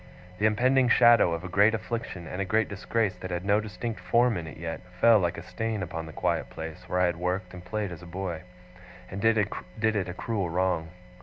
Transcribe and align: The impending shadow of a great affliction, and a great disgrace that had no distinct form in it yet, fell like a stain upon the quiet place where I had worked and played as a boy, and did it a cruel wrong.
The 0.39 0.47
impending 0.47 0.89
shadow 0.89 1.31
of 1.31 1.43
a 1.43 1.47
great 1.47 1.75
affliction, 1.75 2.25
and 2.25 2.41
a 2.41 2.43
great 2.43 2.67
disgrace 2.67 3.15
that 3.17 3.29
had 3.29 3.45
no 3.45 3.59
distinct 3.61 3.99
form 3.99 4.35
in 4.35 4.47
it 4.47 4.57
yet, 4.57 4.81
fell 4.99 5.19
like 5.19 5.37
a 5.37 5.43
stain 5.43 5.83
upon 5.83 6.07
the 6.07 6.11
quiet 6.11 6.49
place 6.49 6.89
where 6.89 6.99
I 7.01 7.05
had 7.05 7.17
worked 7.17 7.53
and 7.53 7.63
played 7.63 7.91
as 7.91 8.01
a 8.01 8.07
boy, 8.07 8.41
and 9.11 9.21
did 9.21 9.37
it 9.45 10.09
a 10.09 10.13
cruel 10.15 10.49
wrong. 10.49 10.89